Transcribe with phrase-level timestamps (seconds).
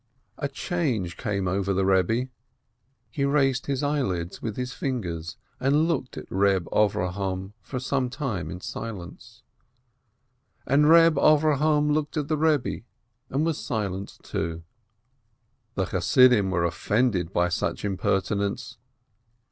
[0.39, 2.29] A change came over the Eebbe,
[3.11, 8.49] he raised his eyelids with his fingers, and looked at Eeb Avrohom for some time
[8.49, 9.43] in silence.
[10.65, 12.83] And Eeb Avrohom looked at the Eebbe,
[13.29, 14.63] and was silent too.
[15.75, 18.79] The Chassidim were offended by such impertinence.